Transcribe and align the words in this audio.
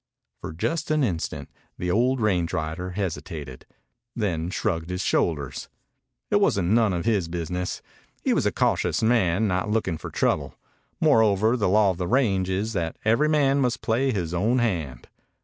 For 0.39 0.51
just 0.51 0.89
an 0.89 1.03
instant 1.03 1.47
the 1.77 1.91
old 1.91 2.19
range 2.21 2.53
rider 2.53 2.89
hesitated, 2.93 3.67
then 4.15 4.49
shrugged 4.49 4.89
his 4.89 5.03
shoulders. 5.03 5.69
It 6.31 6.37
was 6.37 6.57
none 6.57 6.91
of 6.91 7.05
his 7.05 7.27
business. 7.27 7.83
He 8.23 8.33
was 8.33 8.47
a 8.47 8.51
cautious 8.51 9.03
man, 9.03 9.47
not 9.47 9.69
looking 9.69 9.99
for 9.99 10.09
trouble. 10.09 10.55
Moreover, 10.99 11.55
the 11.55 11.69
law 11.69 11.91
of 11.91 11.97
the 11.99 12.07
range 12.07 12.49
is 12.49 12.73
that 12.73 12.97
every 13.05 13.29
man 13.29 13.59
must 13.61 13.83
play 13.83 14.11
his 14.11 14.33
own 14.33 14.57
hand. 14.57 15.07